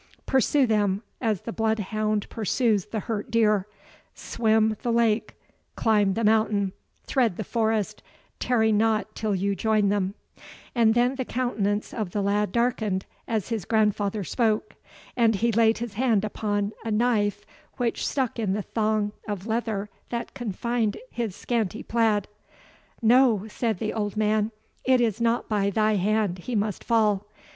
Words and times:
Pursue 0.25 0.65
them 0.65 1.03
as 1.21 1.41
the 1.41 1.53
bloodhound 1.53 2.27
pursues 2.27 2.85
the 2.87 3.01
hurt 3.01 3.29
deer 3.29 3.67
swim 4.15 4.75
the 4.81 4.91
lake 4.91 5.35
climb 5.75 6.15
the 6.15 6.23
mountain 6.23 6.73
thread 7.03 7.37
the 7.37 7.43
forest 7.43 8.01
tarry 8.39 8.71
not 8.71 9.09
until 9.09 9.35
you 9.35 9.55
join 9.55 9.89
them;" 9.89 10.15
and 10.73 10.95
then 10.95 11.13
the 11.13 11.23
countenance 11.23 11.93
of 11.93 12.13
the 12.13 12.21
lad 12.23 12.51
darkened 12.51 13.05
as 13.27 13.49
his 13.49 13.63
grandfather 13.63 14.23
spoke, 14.23 14.73
and 15.15 15.35
he 15.35 15.51
laid 15.51 15.77
his 15.77 15.93
hand 15.93 16.25
upon 16.25 16.73
a 16.83 16.89
knife 16.89 17.45
which 17.77 18.03
stuck 18.07 18.39
in 18.39 18.53
the 18.53 18.63
thong 18.63 19.11
of 19.27 19.45
leather 19.45 19.87
that 20.09 20.33
confined 20.33 20.97
his 21.11 21.35
scanty 21.35 21.83
plaid. 21.83 22.27
"No!" 23.03 23.45
said 23.47 23.77
the 23.77 23.93
old 23.93 24.17
man; 24.17 24.49
"it 24.83 24.99
is 24.99 25.21
not 25.21 25.47
by 25.47 25.69
thy 25.69 25.97
hand 25.97 26.39
he 26.39 26.55
must 26.55 26.83
fall. 26.83 27.27